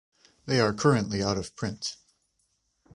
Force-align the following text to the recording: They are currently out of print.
They 0.47 0.59
are 0.59 0.73
currently 0.73 1.21
out 1.21 1.37
of 1.37 1.55
print. 1.55 1.95